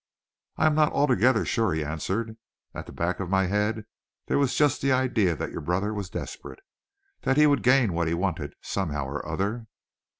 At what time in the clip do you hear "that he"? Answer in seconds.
7.21-7.45